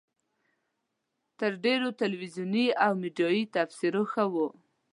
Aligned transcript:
تر 1.39 1.51
ډېرو 1.63 1.89
تلویزیوني 2.01 2.67
او 2.85 2.91
میډیایي 3.01 3.43
تبصرو 3.55 4.03
ښه 4.11 4.25
وه. 4.33 4.47